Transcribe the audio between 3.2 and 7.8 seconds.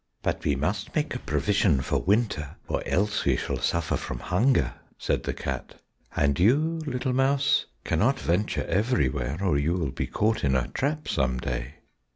we shall suffer from hunger," said the cat, "and you, little mouse,